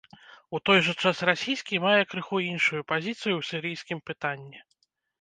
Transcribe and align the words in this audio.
У 0.57 0.61
той 0.69 0.79
жа 0.87 0.95
час 1.03 1.21
расійскі 1.31 1.81
мае 1.85 2.01
крыху 2.15 2.35
іншую 2.49 2.81
пазіцыю 2.95 3.33
ў 3.39 3.49
сірыйскім 3.53 4.07
пытанні. 4.13 4.69